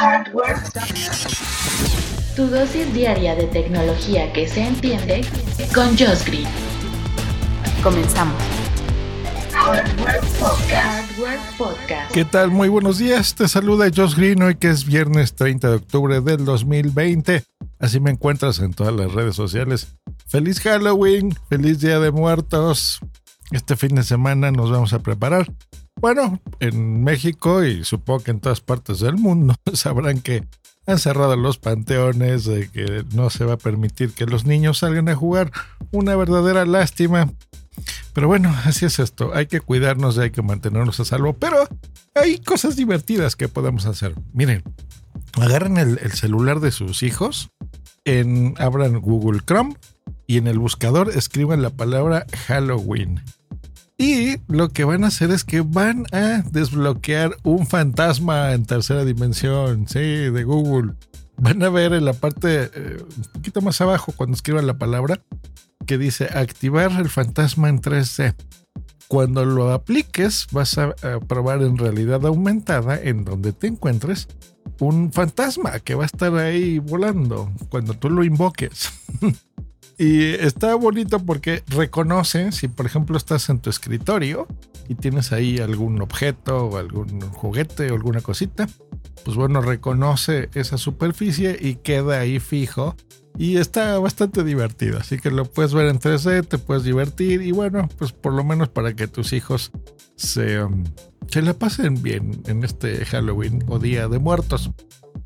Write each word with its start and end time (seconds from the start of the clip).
Hardware. 0.00 0.56
Tu 2.34 2.46
dosis 2.46 2.90
diaria 2.94 3.34
de 3.34 3.44
tecnología 3.48 4.32
que 4.32 4.48
se 4.48 4.62
entiende 4.62 5.20
con 5.74 5.88
Josh 5.90 6.24
Green. 6.24 6.48
Comenzamos. 7.82 8.42
Hardware 9.52 10.20
Podcast. 10.38 10.72
Hardware 10.72 11.40
Podcast. 11.58 12.12
¿Qué 12.14 12.24
tal? 12.24 12.50
Muy 12.50 12.70
buenos 12.70 12.96
días. 12.96 13.34
Te 13.34 13.46
saluda 13.46 13.90
Josh 13.94 14.14
Green 14.14 14.42
hoy 14.42 14.54
que 14.54 14.70
es 14.70 14.86
viernes 14.86 15.34
30 15.34 15.68
de 15.68 15.76
octubre 15.76 16.22
del 16.22 16.46
2020. 16.46 17.44
Así 17.78 18.00
me 18.00 18.10
encuentras 18.10 18.58
en 18.60 18.72
todas 18.72 18.94
las 18.94 19.12
redes 19.12 19.36
sociales. 19.36 19.88
Feliz 20.26 20.60
Halloween, 20.60 21.36
feliz 21.50 21.78
Día 21.80 22.00
de 22.00 22.10
Muertos. 22.10 23.00
Este 23.50 23.76
fin 23.76 23.96
de 23.96 24.02
semana 24.02 24.50
nos 24.50 24.70
vamos 24.70 24.94
a 24.94 25.00
preparar. 25.00 25.52
Bueno, 26.00 26.40
en 26.60 27.04
México 27.04 27.62
y 27.62 27.84
supongo 27.84 28.24
que 28.24 28.30
en 28.30 28.40
todas 28.40 28.60
partes 28.60 29.00
del 29.00 29.16
mundo 29.16 29.54
sabrán 29.74 30.20
que 30.20 30.46
han 30.86 30.98
cerrado 30.98 31.36
los 31.36 31.58
panteones, 31.58 32.48
que 32.72 33.04
no 33.14 33.30
se 33.30 33.44
va 33.44 33.54
a 33.54 33.58
permitir 33.58 34.12
que 34.12 34.26
los 34.26 34.44
niños 34.44 34.78
salgan 34.78 35.08
a 35.08 35.14
jugar. 35.14 35.52
Una 35.92 36.16
verdadera 36.16 36.64
lástima. 36.64 37.30
Pero 38.12 38.28
bueno, 38.28 38.54
así 38.64 38.86
es 38.86 38.98
esto. 38.98 39.32
Hay 39.34 39.46
que 39.46 39.60
cuidarnos 39.60 40.16
y 40.16 40.20
hay 40.20 40.30
que 40.30 40.42
mantenernos 40.42 40.98
a 41.00 41.04
salvo. 41.04 41.34
Pero 41.34 41.68
hay 42.14 42.38
cosas 42.38 42.76
divertidas 42.76 43.36
que 43.36 43.48
podemos 43.48 43.86
hacer. 43.86 44.14
Miren, 44.32 44.64
agarren 45.34 45.76
el, 45.76 45.98
el 46.02 46.12
celular 46.12 46.60
de 46.60 46.72
sus 46.72 47.02
hijos, 47.02 47.50
en, 48.04 48.54
abran 48.58 49.00
Google 49.00 49.40
Chrome 49.46 49.76
y 50.26 50.38
en 50.38 50.46
el 50.46 50.58
buscador 50.58 51.10
escriban 51.10 51.62
la 51.62 51.70
palabra 51.70 52.26
Halloween. 52.46 53.20
Y 54.00 54.38
lo 54.48 54.70
que 54.70 54.84
van 54.84 55.04
a 55.04 55.08
hacer 55.08 55.30
es 55.30 55.44
que 55.44 55.60
van 55.60 56.06
a 56.10 56.42
desbloquear 56.50 57.36
un 57.42 57.66
fantasma 57.66 58.54
en 58.54 58.64
tercera 58.64 59.04
dimensión, 59.04 59.86
sí, 59.88 60.00
de 60.00 60.42
Google. 60.42 60.94
Van 61.36 61.62
a 61.62 61.68
ver 61.68 61.92
en 61.92 62.06
la 62.06 62.14
parte 62.14 62.70
eh, 62.74 63.04
un 63.14 63.24
poquito 63.24 63.60
más 63.60 63.78
abajo 63.82 64.14
cuando 64.16 64.36
escriban 64.36 64.66
la 64.66 64.78
palabra 64.78 65.20
que 65.84 65.98
dice 65.98 66.30
activar 66.32 66.92
el 66.92 67.10
fantasma 67.10 67.68
en 67.68 67.82
3D. 67.82 68.34
Cuando 69.06 69.44
lo 69.44 69.70
apliques 69.70 70.46
vas 70.50 70.78
a, 70.78 70.94
a 71.02 71.20
probar 71.20 71.60
en 71.60 71.76
realidad 71.76 72.24
aumentada 72.24 72.98
en 72.98 73.26
donde 73.26 73.52
te 73.52 73.66
encuentres 73.66 74.28
un 74.78 75.12
fantasma 75.12 75.78
que 75.80 75.94
va 75.94 76.04
a 76.04 76.06
estar 76.06 76.34
ahí 76.36 76.78
volando 76.78 77.52
cuando 77.68 77.92
tú 77.92 78.08
lo 78.08 78.24
invoques. 78.24 78.90
Y 80.00 80.32
está 80.32 80.74
bonito 80.76 81.18
porque 81.18 81.62
reconoce 81.66 82.52
si, 82.52 82.68
por 82.68 82.86
ejemplo, 82.86 83.18
estás 83.18 83.50
en 83.50 83.58
tu 83.58 83.68
escritorio 83.68 84.48
y 84.88 84.94
tienes 84.94 85.30
ahí 85.30 85.58
algún 85.58 86.00
objeto 86.00 86.68
o 86.68 86.78
algún 86.78 87.20
juguete 87.20 87.90
o 87.90 87.96
alguna 87.96 88.22
cosita, 88.22 88.66
pues 89.26 89.36
bueno, 89.36 89.60
reconoce 89.60 90.48
esa 90.54 90.78
superficie 90.78 91.54
y 91.60 91.74
queda 91.74 92.20
ahí 92.20 92.40
fijo. 92.40 92.96
Y 93.36 93.58
está 93.58 93.98
bastante 93.98 94.42
divertido, 94.42 94.98
así 94.98 95.18
que 95.18 95.30
lo 95.30 95.44
puedes 95.44 95.74
ver 95.74 95.88
en 95.88 96.00
3D, 96.00 96.48
te 96.48 96.56
puedes 96.56 96.82
divertir 96.82 97.42
y 97.42 97.52
bueno, 97.52 97.86
pues 97.98 98.12
por 98.12 98.32
lo 98.32 98.42
menos 98.42 98.70
para 98.70 98.94
que 98.94 99.06
tus 99.06 99.34
hijos 99.34 99.70
se, 100.16 100.62
um, 100.62 100.82
se 101.28 101.42
la 101.42 101.52
pasen 101.52 102.02
bien 102.02 102.42
en 102.46 102.64
este 102.64 103.04
Halloween 103.04 103.64
o 103.68 103.78
Día 103.78 104.08
de 104.08 104.18
Muertos. 104.18 104.70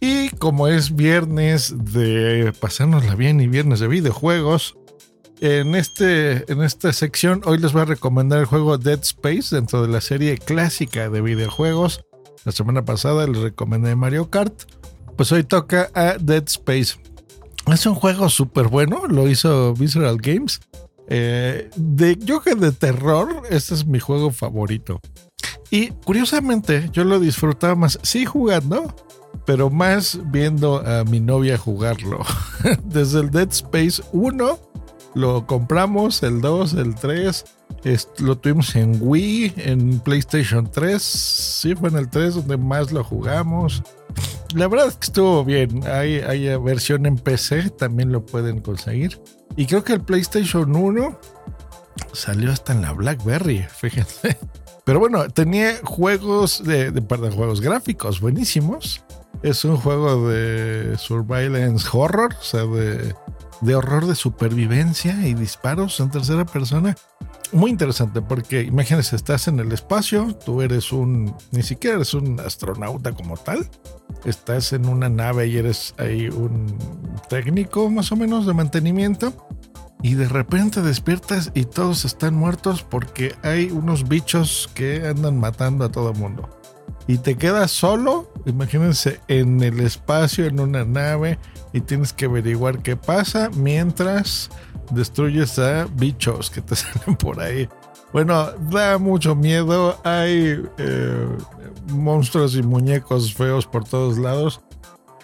Y 0.00 0.30
como 0.30 0.68
es 0.68 0.94
viernes 0.94 1.74
de 1.92 2.52
pasárnosla 2.60 3.14
bien 3.16 3.40
y 3.40 3.48
viernes 3.48 3.80
de 3.80 3.88
videojuegos, 3.88 4.76
en, 5.40 5.74
este, 5.74 6.50
en 6.52 6.62
esta 6.62 6.92
sección 6.92 7.42
hoy 7.44 7.58
les 7.58 7.72
voy 7.72 7.82
a 7.82 7.86
recomendar 7.86 8.40
el 8.40 8.46
juego 8.46 8.78
Dead 8.78 9.00
Space 9.02 9.54
dentro 9.54 9.82
de 9.82 9.88
la 9.88 10.00
serie 10.00 10.38
clásica 10.38 11.08
de 11.10 11.20
videojuegos. 11.20 12.04
La 12.44 12.52
semana 12.52 12.84
pasada 12.84 13.26
les 13.26 13.38
recomendé 13.38 13.94
Mario 13.96 14.30
Kart. 14.30 14.54
Pues 15.16 15.32
hoy 15.32 15.42
toca 15.42 15.90
a 15.94 16.16
Dead 16.18 16.44
Space. 16.46 16.96
Es 17.66 17.86
un 17.86 17.94
juego 17.94 18.28
súper 18.28 18.68
bueno, 18.68 19.06
lo 19.08 19.28
hizo 19.28 19.74
Visceral 19.74 20.18
Games. 20.18 20.60
Eh, 21.08 21.70
de, 21.76 22.16
yo 22.16 22.40
que 22.40 22.54
de 22.54 22.72
terror, 22.72 23.42
este 23.50 23.74
es 23.74 23.86
mi 23.86 23.98
juego 23.98 24.30
favorito. 24.30 25.00
Y 25.70 25.88
curiosamente, 25.88 26.88
yo 26.92 27.04
lo 27.04 27.20
disfrutaba 27.20 27.74
más, 27.74 27.98
sí 28.02 28.24
jugando, 28.24 28.94
pero 29.48 29.70
más 29.70 30.20
viendo 30.26 30.86
a 30.86 31.04
mi 31.04 31.20
novia 31.20 31.56
jugarlo. 31.56 32.18
Desde 32.84 33.20
el 33.20 33.30
Dead 33.30 33.48
Space 33.48 34.02
1 34.12 34.58
lo 35.14 35.46
compramos, 35.46 36.22
el 36.22 36.42
2, 36.42 36.74
el 36.74 36.94
3, 36.94 37.46
lo 38.18 38.36
tuvimos 38.36 38.76
en 38.76 38.98
Wii, 39.00 39.54
en 39.56 40.00
PlayStation 40.00 40.70
3, 40.70 41.02
sí 41.02 41.74
fue 41.74 41.88
en 41.88 41.96
el 41.96 42.10
3 42.10 42.34
donde 42.34 42.58
más 42.58 42.92
lo 42.92 43.02
jugamos. 43.02 43.82
La 44.54 44.68
verdad 44.68 44.88
es 44.88 44.96
que 44.96 45.06
estuvo 45.06 45.42
bien, 45.46 45.82
hay, 45.86 46.16
hay 46.18 46.54
versión 46.58 47.06
en 47.06 47.16
PC, 47.16 47.70
también 47.70 48.12
lo 48.12 48.26
pueden 48.26 48.60
conseguir. 48.60 49.18
Y 49.56 49.64
creo 49.64 49.82
que 49.82 49.94
el 49.94 50.02
PlayStation 50.02 50.76
1 50.76 51.18
salió 52.12 52.52
hasta 52.52 52.74
en 52.74 52.82
la 52.82 52.92
BlackBerry, 52.92 53.64
fíjense. 53.74 54.36
Pero 54.84 54.98
bueno, 55.00 55.26
tenía 55.30 55.78
juegos 55.84 56.62
de, 56.64 56.90
de 56.90 57.00
juegos 57.30 57.62
gráficos 57.62 58.20
buenísimos. 58.20 59.02
Es 59.42 59.64
un 59.64 59.76
juego 59.76 60.28
de 60.28 60.96
surveillance 60.98 61.88
horror, 61.92 62.34
o 62.38 62.42
sea, 62.42 62.64
de, 62.64 63.14
de 63.60 63.74
horror 63.74 64.06
de 64.06 64.14
supervivencia 64.14 65.26
y 65.26 65.34
disparos 65.34 66.00
en 66.00 66.10
tercera 66.10 66.44
persona. 66.44 66.96
Muy 67.52 67.70
interesante 67.70 68.20
porque 68.20 68.62
imagínense, 68.62 69.16
estás 69.16 69.48
en 69.48 69.58
el 69.58 69.72
espacio, 69.72 70.34
tú 70.44 70.60
eres 70.60 70.92
un, 70.92 71.34
ni 71.50 71.62
siquiera 71.62 71.96
eres 71.96 72.12
un 72.12 72.38
astronauta 72.40 73.12
como 73.12 73.36
tal, 73.36 73.68
estás 74.24 74.72
en 74.74 74.86
una 74.86 75.08
nave 75.08 75.46
y 75.46 75.56
eres 75.56 75.94
ahí 75.98 76.28
un 76.28 76.76
técnico 77.30 77.88
más 77.88 78.12
o 78.12 78.16
menos 78.16 78.44
de 78.44 78.52
mantenimiento 78.52 79.32
y 80.02 80.14
de 80.14 80.28
repente 80.28 80.82
despiertas 80.82 81.50
y 81.54 81.64
todos 81.64 82.04
están 82.04 82.34
muertos 82.34 82.82
porque 82.82 83.34
hay 83.42 83.70
unos 83.70 84.08
bichos 84.08 84.70
que 84.74 85.06
andan 85.06 85.40
matando 85.40 85.84
a 85.84 85.90
todo 85.90 86.10
el 86.10 86.18
mundo. 86.18 86.48
Y 87.06 87.18
te 87.18 87.36
quedas 87.36 87.70
solo, 87.70 88.27
imagínense, 88.48 89.20
en 89.28 89.62
el 89.62 89.80
espacio, 89.80 90.46
en 90.46 90.60
una 90.60 90.84
nave, 90.84 91.38
y 91.72 91.80
tienes 91.80 92.12
que 92.12 92.26
averiguar 92.26 92.82
qué 92.82 92.96
pasa 92.96 93.50
mientras 93.54 94.50
destruyes 94.90 95.58
a 95.58 95.86
bichos 95.86 96.50
que 96.50 96.60
te 96.60 96.76
salen 96.76 97.16
por 97.16 97.40
ahí. 97.40 97.68
Bueno, 98.12 98.52
da 98.70 98.98
mucho 98.98 99.34
miedo, 99.36 100.00
hay 100.02 100.62
eh, 100.78 101.28
monstruos 101.88 102.56
y 102.56 102.62
muñecos 102.62 103.34
feos 103.34 103.66
por 103.66 103.84
todos 103.84 104.16
lados, 104.18 104.62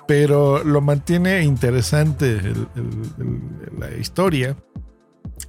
pero 0.06 0.62
lo 0.62 0.82
mantiene 0.82 1.42
interesante 1.42 2.40
la 3.78 3.90
historia. 3.96 4.54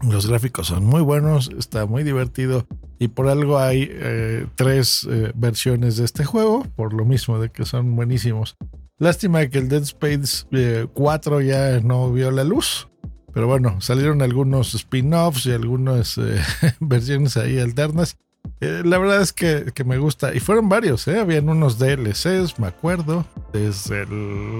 Los 0.02 0.28
gráficos 0.28 0.68
son 0.68 0.86
muy 0.86 1.02
buenos, 1.02 1.50
está 1.57 1.86
muy 1.86 2.03
divertido 2.03 2.66
y 3.00 3.09
por 3.09 3.28
algo 3.28 3.59
hay 3.59 3.89
eh, 3.91 4.47
tres 4.56 5.07
eh, 5.09 5.31
versiones 5.35 5.97
de 5.97 6.06
este 6.06 6.23
juego, 6.23 6.66
por 6.75 6.94
lo 6.94 7.06
mismo 7.06 7.39
de 7.39 7.50
que 7.50 7.66
son 7.66 7.95
buenísimos. 7.95 8.56
Lástima 8.97 9.45
que 9.47 9.57
el 9.57 9.68
Dead 9.68 9.83
Space 9.83 10.45
4 10.94 11.39
eh, 11.42 11.45
ya 11.45 11.80
no 11.81 12.12
vio 12.13 12.31
la 12.31 12.44
luz. 12.44 12.88
Pero 13.33 13.47
bueno, 13.47 13.81
salieron 13.81 14.21
algunos 14.21 14.74
spin-offs 14.74 15.45
y 15.47 15.51
algunas 15.51 16.18
eh, 16.18 16.42
versiones 16.80 17.36
ahí 17.36 17.59
alternas. 17.59 18.18
La 18.62 18.97
verdad 18.97 19.21
es 19.21 19.33
que, 19.33 19.71
que, 19.74 19.83
me 19.83 19.97
gusta. 19.97 20.33
Y 20.33 20.39
fueron 20.39 20.69
varios. 20.69 21.07
Habían 21.07 21.50
unos 21.50 21.77
DLCs, 21.77 22.57
me 22.59 22.68
acuerdo. 22.68 23.25
Desde 23.51 24.06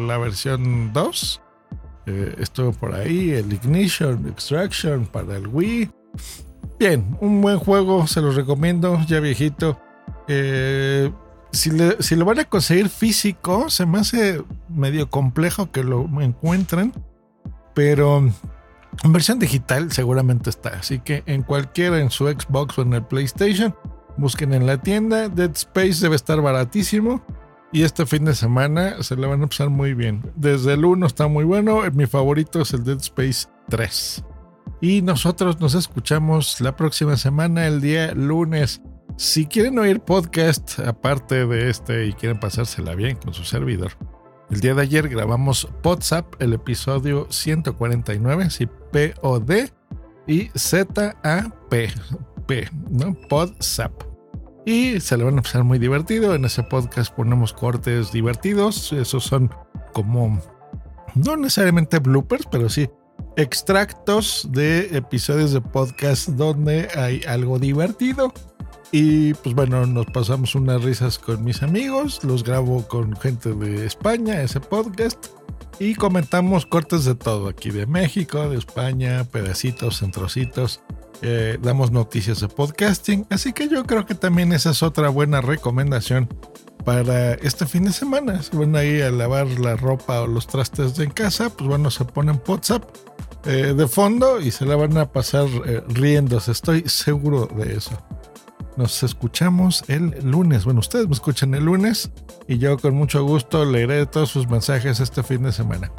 la 0.06 0.18
versión 0.18 0.92
2. 0.92 1.42
estuvo 2.38 2.74
por 2.74 2.94
ahí. 2.94 3.30
El 3.30 3.54
Ignition, 3.54 4.28
Extraction 4.28 5.06
para 5.06 5.38
el 5.38 5.48
Wii. 5.48 5.90
Bien, 6.78 7.18
un 7.22 7.42
buen 7.42 7.58
juego, 7.58 8.06
se 8.08 8.22
los 8.22 8.36
recomiendo. 8.36 9.00
Ya 9.08 9.20
viejito. 9.20 9.80
Eh, 10.28 11.12
si, 11.52 11.72
lo 12.16 12.26
van 12.26 12.40
a 12.40 12.46
conseguir 12.46 12.90
físico, 12.90 13.70
se 13.70 13.86
me 13.86 14.00
hace 14.00 14.44
medio 14.68 15.10
complejo 15.10 15.72
que 15.72 15.84
lo 15.84 16.10
encuentren, 16.22 16.94
pero 17.74 18.18
en 18.18 19.14
versión 19.14 19.40
digital 19.40 19.92
seguramente 19.92 20.50
está. 20.50 20.70
Así 20.70 21.00
que 21.00 21.24
en 21.26 21.44
cualquiera, 21.44 22.00
en 22.00 22.12
su 22.12 22.28
Xbox 22.28 22.78
o 22.78 22.82
en 22.82 22.94
el 22.94 23.04
PlayStation, 23.04 23.74
busquen 24.18 24.54
en 24.54 24.66
la 24.66 24.82
tienda. 24.82 25.30
Dead 25.30 25.52
Space 25.56 26.02
debe 26.02 26.16
estar 26.16 26.42
baratísimo. 26.42 27.24
Y 27.72 27.84
este 27.84 28.06
fin 28.06 28.24
de 28.24 28.36
semana 28.36 29.02
se 29.04 29.16
le 29.18 29.28
van 29.28 29.44
a 29.44 29.48
pasar 29.48 29.70
muy 29.70 29.94
bien. 29.94 30.22
Desde 30.36 30.74
el 30.74 30.86
1 30.86 31.06
está 31.08 31.28
muy 31.28 31.44
bueno. 31.44 31.82
Mi 31.94 32.06
favorito 32.06 32.62
es 32.62 32.74
el 32.74 32.84
Dead 32.84 32.98
Space 32.98 33.48
3. 33.70 34.24
Y 34.86 35.02
nosotros 35.02 35.60
nos 35.60 35.74
escuchamos 35.74 36.62
la 36.62 36.76
próxima 36.76 37.18
semana, 37.18 37.66
el 37.66 37.82
día 37.82 38.14
lunes. 38.14 38.84
Si 39.18 39.48
quieren 39.48 39.80
oír 39.80 40.00
podcast 40.00 40.78
aparte 40.78 41.48
de 41.48 41.72
este 41.72 42.06
y 42.06 42.14
quieren 42.14 42.40
pasársela 42.40 42.94
bien 42.94 43.16
con 43.18 43.34
su 43.34 43.44
servidor, 43.46 43.94
el 44.52 44.60
día 44.60 44.76
de 44.76 44.84
ayer 44.84 45.10
grabamos 45.10 45.68
WhatsApp, 45.84 46.40
el 46.40 46.54
episodio 46.54 47.26
149, 47.32 48.52
sí, 48.52 48.68
P-O-D 48.92 49.72
y 50.28 50.52
Z-A-P, 50.56 51.90
P, 52.46 52.70
¿no? 52.92 53.18
WhatsApp. 53.32 54.04
Y 54.68 55.00
se 55.00 55.18
le 55.18 55.24
van 55.24 55.40
a 55.40 55.42
pasar 55.42 55.64
muy 55.64 55.80
divertido. 55.80 56.36
En 56.36 56.46
ese 56.46 56.62
podcast 56.62 57.12
ponemos 57.12 57.54
cortes 57.54 58.12
divertidos. 58.12 58.94
Esos 58.94 59.24
son 59.24 59.50
como, 59.94 60.40
no 61.16 61.38
necesariamente 61.38 61.98
bloopers, 61.98 62.46
pero 62.52 62.70
sí 62.70 62.88
extractos 63.38 64.48
de 64.52 64.98
episodios 64.98 65.52
de 65.52 65.62
podcast 65.62 66.30
donde 66.30 66.88
hay 66.96 67.22
algo 67.28 67.60
divertido. 67.60 68.34
Y 68.92 69.34
pues 69.36 69.56
bueno, 69.56 69.86
nos 69.86 70.06
pasamos 70.06 70.56
unas 70.56 70.84
risas 70.84 71.20
con 71.20 71.44
mis 71.44 71.64
amigos, 71.64 72.24
los 72.24 72.44
grabo 72.44 72.88
con 72.88 73.16
gente 73.18 73.54
de 73.54 73.86
España, 73.86 74.42
ese 74.42 74.62
podcast, 74.62 75.26
y 75.80 75.96
comentamos 75.96 76.66
cortes 76.66 77.04
de 77.04 77.16
todo, 77.16 77.50
aquí 77.50 77.72
de 77.72 77.88
México, 77.88 78.48
de 78.48 78.58
España, 78.58 79.26
pedacitos, 79.26 80.00
centrocitos, 80.00 80.82
eh, 81.22 81.58
damos 81.62 81.92
noticias 81.92 82.40
de 82.40 82.48
podcasting, 82.48 83.26
así 83.30 83.52
que 83.52 83.68
yo 83.68 83.84
creo 83.86 84.06
que 84.06 84.16
también 84.16 84.54
esa 84.54 84.70
es 84.70 84.82
otra 84.82 85.10
buena 85.10 85.42
recomendación 85.42 86.30
para 86.86 87.34
este 87.34 87.66
fin 87.66 87.84
de 87.84 87.92
semana. 87.92 88.42
Si 88.44 88.56
van 88.56 88.76
ahí 88.78 89.02
a 89.02 89.12
lavar 89.12 89.48
la 89.60 89.76
ropa 89.76 90.22
o 90.22 90.28
los 90.28 90.48
trastes 90.48 90.98
en 91.00 91.10
casa, 91.10 91.50
pues 91.50 91.68
bueno, 91.68 91.92
se 91.92 92.06
ponen 92.06 92.42
WhatsApp 92.48 92.86
eh, 93.46 93.74
de 93.76 93.88
fondo 93.88 94.40
y 94.40 94.52
se 94.52 94.66
la 94.66 94.76
van 94.76 94.98
a 94.98 95.12
pasar 95.12 95.48
eh, 95.66 95.82
riéndose, 95.88 96.52
estoy 96.52 96.84
seguro 96.88 97.48
de 97.48 97.76
eso. 97.76 97.92
Nos 98.78 99.04
escuchamos 99.04 99.84
el 99.88 100.14
lunes. 100.24 100.66
Bueno, 100.66 100.82
ustedes 100.82 101.08
me 101.08 101.14
escuchan 101.14 101.54
el 101.54 101.64
lunes 101.64 102.12
y 102.48 102.58
yo 102.58 102.78
con 102.78 102.94
mucho 102.96 103.24
gusto 103.24 103.64
leeré 103.64 104.06
todos 104.06 104.30
sus 104.30 104.50
mensajes 104.50 105.00
este 105.00 105.24
fin 105.24 105.44
de 105.44 105.52
semana. 105.52 105.92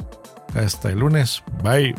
Hasta 0.53 0.89
el 0.89 0.99
lunes. 0.99 1.43
Bye. 1.63 1.95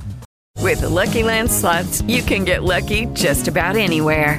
With 0.61 0.81
the 0.81 0.89
Lucky 0.89 1.23
Land 1.23 1.51
slots, 1.51 2.03
you 2.03 2.23
can 2.23 2.45
get 2.45 2.63
lucky 2.63 3.07
just 3.15 3.49
about 3.49 3.77
anywhere. 3.77 4.39